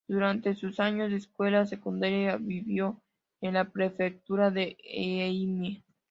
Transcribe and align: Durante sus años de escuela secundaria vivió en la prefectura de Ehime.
Durante 0.07 0.55
sus 0.55 0.79
años 0.79 1.11
de 1.11 1.17
escuela 1.17 1.67
secundaria 1.67 2.35
vivió 2.39 2.99
en 3.39 3.53
la 3.53 3.69
prefectura 3.69 4.49
de 4.49 4.75
Ehime. 4.83 5.83